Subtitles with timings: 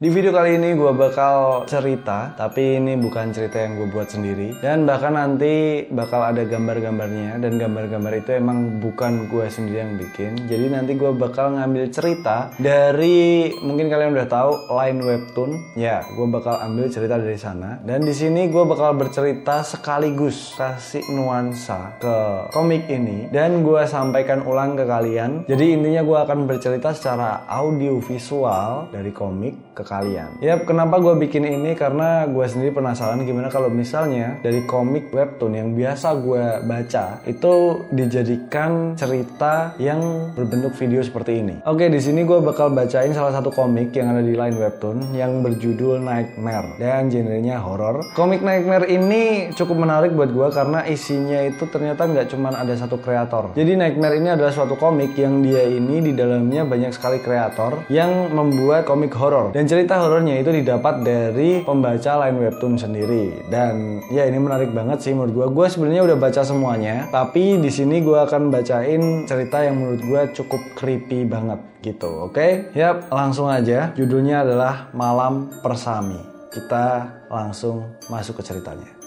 [0.00, 4.56] Di video kali ini gue bakal cerita, tapi ini bukan cerita yang gue buat sendiri.
[4.56, 10.48] Dan bahkan nanti bakal ada gambar-gambarnya, dan gambar-gambar itu emang bukan gue sendiri yang bikin.
[10.48, 15.76] Jadi nanti gue bakal ngambil cerita dari, mungkin kalian udah tahu, Line Webtoon.
[15.76, 17.76] Ya, gue bakal ambil cerita dari sana.
[17.84, 23.28] Dan di sini gue bakal bercerita sekaligus kasih nuansa ke komik ini.
[23.28, 25.44] Dan gue sampaikan ulang ke kalian.
[25.44, 30.38] Jadi intinya gue akan bercerita secara audio visual dari komik ke kalian.
[30.42, 31.72] Yap, kenapa gue bikin ini?
[31.78, 37.84] Karena gue sendiri penasaran gimana kalau misalnya dari komik webtoon yang biasa gue baca itu
[37.94, 41.54] dijadikan cerita yang berbentuk video seperti ini.
[41.64, 45.40] Oke, di sini gue bakal bacain salah satu komik yang ada di line webtoon yang
[45.40, 48.02] berjudul Nightmare dan genrenya horror.
[48.18, 52.98] Komik Nightmare ini cukup menarik buat gue karena isinya itu ternyata nggak cuma ada satu
[52.98, 53.54] kreator.
[53.54, 58.34] Jadi Nightmare ini adalah suatu komik yang dia ini di dalamnya banyak sekali kreator yang
[58.34, 63.44] membuat komik horror dan cerita horornya itu didapat dari pembaca line webtoon sendiri.
[63.52, 67.68] Dan ya ini menarik banget sih menurut gue gue sebenarnya udah baca semuanya tapi di
[67.68, 72.40] sini gue akan bacain cerita yang menurut gue cukup creepy banget gitu oke?
[72.40, 72.72] Okay?
[72.72, 73.92] yap langsung aja.
[73.92, 76.16] Judulnya adalah malam persami.
[76.48, 78.99] Kita langsung masuk ke ceritanya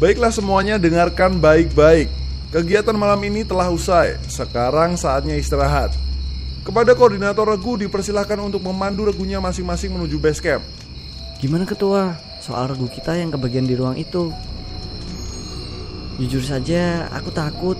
[0.00, 2.08] Baiklah semuanya dengarkan baik-baik.
[2.56, 4.16] Kegiatan malam ini telah usai.
[4.32, 5.92] Sekarang saatnya istirahat.
[6.64, 10.64] Kepada koordinator regu dipersilahkan untuk memandu regunya masing-masing menuju base camp.
[11.36, 12.16] Gimana ketua?
[12.40, 14.32] Soal regu kita yang kebagian di ruang itu.
[16.16, 17.76] Jujur saja, aku takut.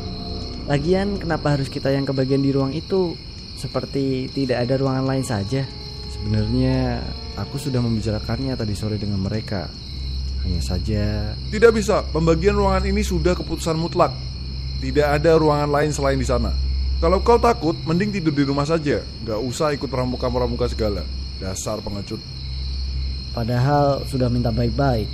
[0.68, 3.16] Lagian kenapa harus kita yang kebagian di ruang itu?
[3.56, 5.64] Seperti tidak ada ruangan lain saja.
[6.12, 7.00] Sebenarnya
[7.40, 9.72] aku sudah membicarakannya tadi sore dengan mereka.
[10.40, 14.12] Hanya saja Tidak bisa, pembagian ruangan ini sudah keputusan mutlak.
[14.80, 16.56] Tidak ada ruangan lain selain di sana.
[17.00, 19.00] Kalau kau takut, mending tidur di rumah saja.
[19.24, 21.04] Gak usah ikut pramuka-pramuka segala.
[21.40, 22.20] Dasar pengecut.
[23.32, 25.08] Padahal sudah minta baik-baik.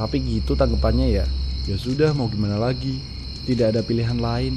[0.00, 1.26] tapi gitu tanggapannya ya.
[1.68, 3.04] Ya sudah mau gimana lagi?
[3.44, 4.56] Tidak ada pilihan lain.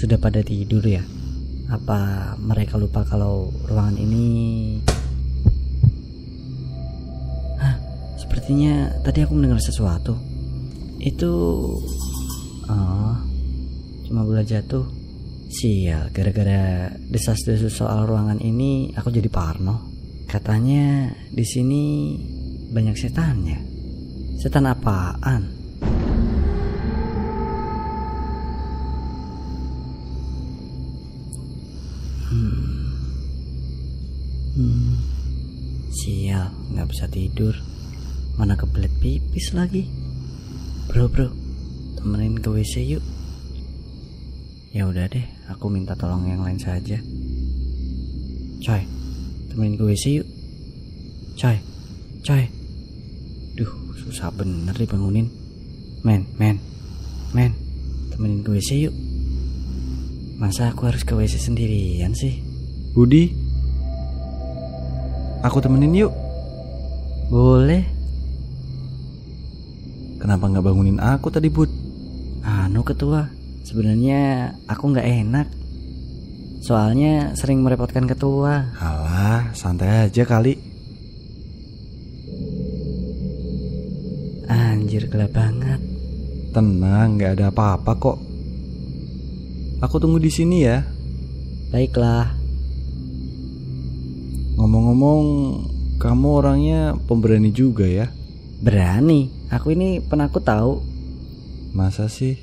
[0.00, 1.04] Sudah pada tidur ya?
[1.68, 4.26] Apa mereka lupa kalau ruangan ini
[7.60, 7.76] Hah,
[8.16, 10.16] sepertinya tadi aku mendengar sesuatu.
[10.96, 11.32] Itu
[12.70, 13.18] Oh,
[14.06, 14.86] cuma bola jatuh.
[15.50, 19.90] Sial, gara-gara desas-desus soal ruangan ini aku jadi parno.
[20.30, 21.82] Katanya di sini
[22.70, 23.58] banyak setannya.
[24.38, 25.42] Setan apaan?
[36.90, 37.54] Bisa tidur.
[38.34, 39.86] Mana kebelet pipis lagi.
[40.90, 41.30] Bro, bro,
[41.94, 43.04] temenin ke WC yuk.
[44.74, 46.98] Ya udah deh, aku minta tolong yang lain saja.
[48.58, 48.82] Coy,
[49.50, 50.28] temenin ke WC yuk.
[51.38, 51.62] Coy,
[52.26, 52.44] coy.
[53.54, 53.70] Duh,
[54.02, 55.30] susah bener dibangunin.
[56.02, 56.58] Men, men,
[57.30, 57.54] men,
[58.10, 58.94] temenin ke WC yuk.
[60.40, 62.40] Masa aku harus ke WC sendirian sih?
[62.96, 63.30] Budi,
[65.44, 66.29] aku temenin yuk.
[67.30, 67.86] Boleh.
[70.18, 71.70] Kenapa nggak bangunin aku tadi, Bud?
[72.42, 73.30] Anu ketua,
[73.62, 75.46] sebenarnya aku nggak enak.
[76.60, 78.74] Soalnya sering merepotkan ketua.
[78.76, 80.58] Alah, santai aja kali.
[84.50, 85.80] Anjir gelap banget.
[86.50, 88.18] Tenang, nggak ada apa-apa kok.
[89.80, 90.84] Aku tunggu di sini ya.
[91.70, 92.40] Baiklah,
[94.60, 95.24] Ngomong-ngomong,
[96.00, 98.08] kamu orangnya pemberani juga ya?
[98.60, 99.32] berani.
[99.48, 100.84] Aku ini penakut tahu.
[101.72, 102.36] Masa sih?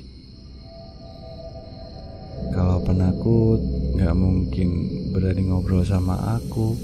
[2.50, 3.62] Kalau penakut,
[3.94, 4.68] nggak mungkin
[5.14, 6.74] berani ngobrol sama aku.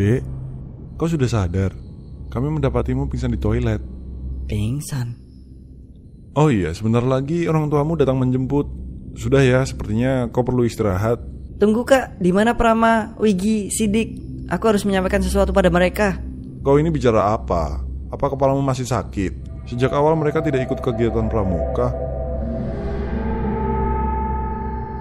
[0.00, 0.24] Dek,
[0.96, 1.76] kau sudah sadar?
[2.32, 3.84] Kami mendapatimu pingsan di toilet.
[4.48, 5.12] Pingsan.
[6.32, 8.64] Oh iya, sebentar lagi orang tuamu datang menjemput.
[9.18, 11.20] Sudah ya, sepertinya kau perlu istirahat.
[11.60, 14.16] Tunggu kak, di mana Prama, Wigi, Sidik?
[14.48, 16.16] Aku harus menyampaikan sesuatu pada mereka.
[16.64, 17.84] Kau ini bicara apa?
[18.08, 19.66] Apa kepalamu masih sakit?
[19.68, 21.92] Sejak awal mereka tidak ikut kegiatan pramuka.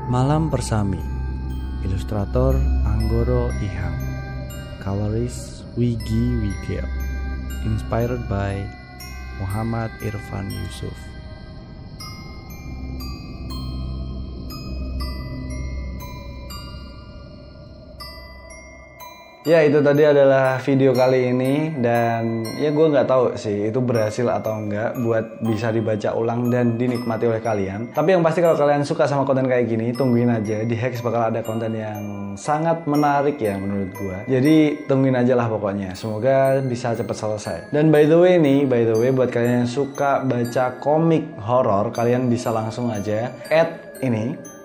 [0.10, 1.02] Malam Persami
[1.86, 4.09] Ilustrator Anggoro Ihang
[4.80, 6.88] Coloris Wigi Wigel
[7.66, 8.64] Inspired by
[9.40, 11.09] Muhammad Irfan Yusuf
[19.48, 24.28] Ya itu tadi adalah video kali ini dan ya gue nggak tahu sih itu berhasil
[24.28, 27.96] atau enggak buat bisa dibaca ulang dan dinikmati oleh kalian.
[27.96, 31.32] Tapi yang pasti kalau kalian suka sama konten kayak gini tungguin aja di Hex bakal
[31.32, 34.18] ada konten yang sangat menarik ya menurut gue.
[34.28, 35.96] Jadi tungguin aja lah pokoknya.
[35.96, 37.72] Semoga bisa cepat selesai.
[37.72, 41.96] Dan by the way nih, by the way buat kalian yang suka baca komik horor
[41.96, 44.59] kalian bisa langsung aja add ini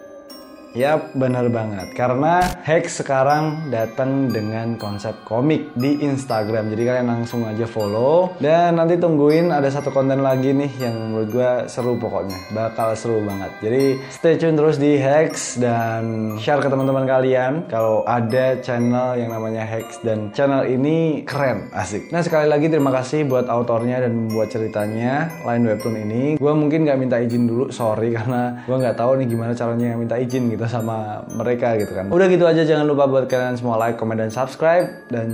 [0.75, 1.95] Yap, bener banget.
[1.95, 6.67] Karena Hex sekarang datang dengan konsep komik di Instagram.
[6.75, 8.35] Jadi kalian langsung aja follow.
[8.43, 12.51] Dan nanti tungguin ada satu konten lagi nih yang menurut gue seru pokoknya.
[12.51, 13.55] Bakal seru banget.
[13.63, 17.71] Jadi stay tune terus di Hex dan share ke teman-teman kalian.
[17.71, 22.11] Kalau ada channel yang namanya Hex dan channel ini keren, asik.
[22.11, 26.23] Nah sekali lagi terima kasih buat autornya dan membuat ceritanya Line Webtoon ini.
[26.35, 30.19] Gue mungkin nggak minta izin dulu, sorry karena gue nggak tahu nih gimana caranya minta
[30.19, 32.11] izin gitu sama mereka gitu kan.
[32.11, 35.29] Udah gitu aja jangan lupa buat kalian semua like, comment dan subscribe dan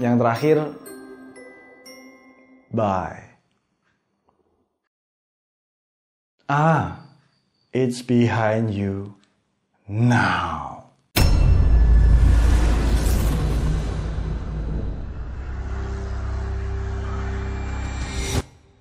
[0.00, 0.62] yang terakhir
[2.72, 3.30] bye.
[6.50, 7.06] Ah,
[7.70, 9.14] it's behind you
[9.86, 10.79] now.